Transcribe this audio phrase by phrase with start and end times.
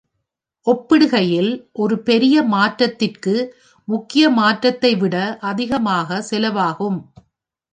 [0.67, 1.49] ஒப்பிடுகையில்,
[1.73, 3.35] ஒரு பெரிய மாற்றத்திற்கு
[3.87, 5.15] முக்கிய மாற்றத்தை விட
[5.41, 6.99] அதிகமாக செலவாகும்.